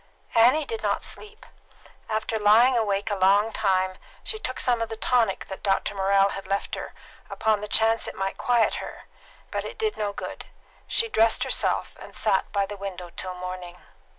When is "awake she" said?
3.91-4.39